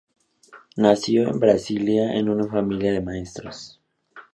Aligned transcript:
Nació 0.77 1.29
en 1.29 1.39
Basilea, 1.39 2.15
en 2.15 2.27
una 2.27 2.47
familia 2.47 2.91
de 2.91 3.01
maestros. 3.01 3.79